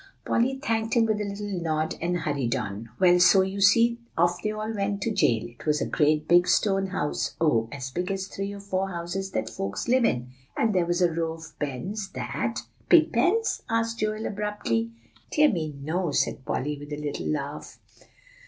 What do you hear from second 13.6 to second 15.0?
asked Joel abruptly.